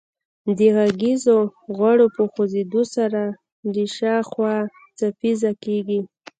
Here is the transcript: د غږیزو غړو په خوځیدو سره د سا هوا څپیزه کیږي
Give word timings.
د 0.57 0.59
غږیزو 0.75 1.37
غړو 1.77 2.07
په 2.15 2.23
خوځیدو 2.31 2.81
سره 2.95 3.21
د 3.73 3.75
سا 3.95 4.13
هوا 4.29 4.55
څپیزه 4.97 5.51
کیږي 5.63 5.99